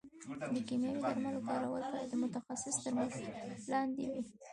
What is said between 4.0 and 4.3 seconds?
وي.